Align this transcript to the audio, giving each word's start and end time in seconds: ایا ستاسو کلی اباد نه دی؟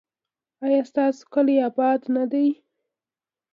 ایا 0.65 0.81
ستاسو 0.91 1.21
کلی 1.33 1.55
اباد 1.67 2.01
نه 2.15 2.23
دی؟ 2.31 2.47